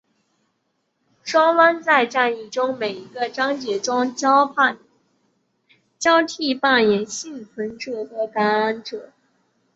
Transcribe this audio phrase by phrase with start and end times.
[1.23, 4.51] 双方在战役中于每一个章节中交
[6.27, 9.13] 替扮演幸存者和感染者。